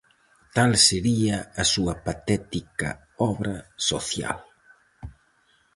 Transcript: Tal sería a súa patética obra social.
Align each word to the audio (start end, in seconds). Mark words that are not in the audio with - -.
Tal 0.55 0.71
sería 0.89 1.37
a 1.61 1.63
súa 1.73 1.93
patética 2.05 2.89
obra 3.29 3.55
social. 3.89 4.37